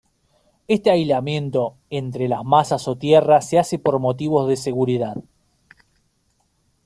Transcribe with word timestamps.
Este 0.67 0.89
aislamiento 0.89 1.75
entre 1.91 2.27
las 2.27 2.43
masas 2.43 2.87
o 2.87 2.95
tierra 2.97 3.39
se 3.41 3.59
hace 3.59 3.77
por 3.77 3.99
motivos 3.99 4.49
de 4.49 4.55
seguridad. 4.55 5.17